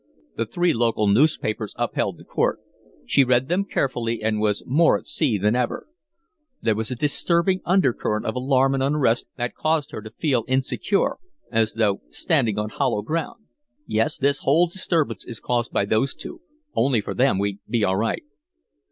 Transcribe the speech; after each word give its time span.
The 0.35 0.47
three 0.47 0.73
local 0.73 1.05
newspapers 1.05 1.75
upheld 1.77 2.17
the 2.17 2.23
court. 2.23 2.57
She 3.05 3.23
read 3.23 3.49
them 3.49 3.63
carefully, 3.65 4.23
and 4.23 4.39
was 4.39 4.63
more 4.65 4.97
at 4.97 5.05
sea 5.05 5.37
than 5.37 5.55
ever. 5.55 5.85
There 6.59 6.73
was 6.73 6.89
a 6.89 6.95
disturbing 6.95 7.61
undercurrent 7.65 8.25
of 8.25 8.33
alarm 8.35 8.73
and 8.73 8.81
unrest 8.81 9.27
that 9.37 9.53
caused 9.53 9.91
her 9.91 10.01
to 10.01 10.09
feel 10.09 10.43
insecure, 10.47 11.17
as 11.51 11.75
though 11.75 12.01
standing 12.09 12.57
on 12.57 12.69
hollow 12.69 13.03
ground. 13.03 13.45
"Yes, 13.85 14.17
this 14.17 14.39
whole 14.39 14.65
disturbance 14.65 15.23
is 15.23 15.39
caused 15.39 15.71
by 15.71 15.85
those 15.85 16.15
two. 16.15 16.41
Only 16.73 17.01
for 17.01 17.13
them 17.13 17.37
we'd 17.37 17.59
be 17.69 17.83
all 17.83 17.97
right." 17.97 18.23